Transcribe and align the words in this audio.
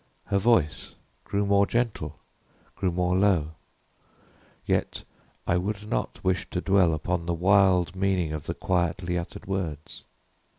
Her 0.25 0.39
voice 0.39 0.95
grew 1.25 1.45
more 1.45 1.67
gentle 1.67 2.17
grew 2.75 2.91
more 2.91 3.15
low 3.15 3.51
yet 4.65 5.03
I 5.45 5.57
would 5.57 5.87
not 5.87 6.23
wish 6.23 6.49
to 6.49 6.59
dwell 6.59 6.95
upon 6.95 7.27
the 7.27 7.35
wild 7.35 7.95
meaning 7.95 8.33
of 8.33 8.47
the 8.47 8.55
quietly 8.55 9.15
uttered 9.15 9.45
words. 9.45 10.03